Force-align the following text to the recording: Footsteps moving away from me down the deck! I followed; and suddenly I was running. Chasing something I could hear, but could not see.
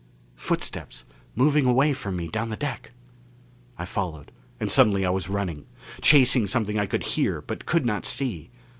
Footsteps 0.37 1.05
moving 1.35 1.67
away 1.67 1.93
from 1.93 2.15
me 2.15 2.27
down 2.27 2.49
the 2.49 2.55
deck! 2.55 2.89
I 3.77 3.85
followed; 3.85 4.31
and 4.59 4.71
suddenly 4.71 5.05
I 5.05 5.11
was 5.11 5.29
running. 5.29 5.67
Chasing 6.01 6.47
something 6.47 6.79
I 6.79 6.87
could 6.87 7.03
hear, 7.03 7.39
but 7.39 7.67
could 7.67 7.85
not 7.85 8.07
see. 8.07 8.49